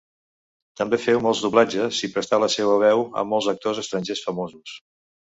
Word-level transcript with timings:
També 0.79 0.99
feu 1.03 1.21
molts 1.25 1.43
doblatges 1.43 2.01
i 2.09 2.11
prestà 2.17 2.41
la 2.47 2.51
seua 2.57 2.81
veu 2.87 3.07
a 3.23 3.27
molts 3.35 3.55
actors 3.57 3.87
estrangers 3.87 4.29
famosos. 4.29 4.79